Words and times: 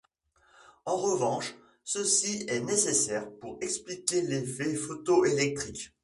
En 0.85 0.97
revanche, 0.97 1.53
ceci 1.83 2.43
est 2.47 2.61
nécessaire 2.61 3.29
pour 3.39 3.59
expliquer 3.61 4.23
l'effet 4.23 4.73
photoélectrique. 4.73 5.91